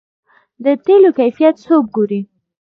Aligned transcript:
د 0.63 0.65
تیلو 0.85 1.09
کیفیت 1.19 1.55
څوک 1.65 1.85
ګوري؟ 1.95 2.21